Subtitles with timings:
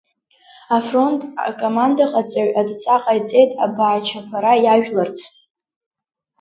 [0.77, 5.17] Афронт акомандаҟаҵаҩ адҵа ҟаиҵеит абаачаԥара иажәларц.